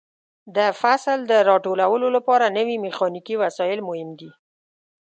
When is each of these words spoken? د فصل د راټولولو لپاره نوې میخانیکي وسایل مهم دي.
د 0.55 0.57
فصل 0.81 1.19
د 1.31 1.33
راټولولو 1.49 2.07
لپاره 2.15 2.53
نوې 2.57 2.75
میخانیکي 2.85 3.35
وسایل 3.43 3.79
مهم 3.89 4.09
دي. 4.19 4.31